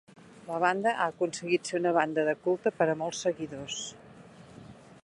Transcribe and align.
La 0.45 0.55
banda 0.61 0.93
ha 0.95 1.05
aconseguit 1.13 1.71
ser 1.71 1.77
una 1.81 1.91
banda 1.99 2.25
de 2.31 2.35
culte 2.47 2.73
per 2.81 2.89
a 2.95 2.97
molts 3.05 3.23
seguidors. 3.29 3.85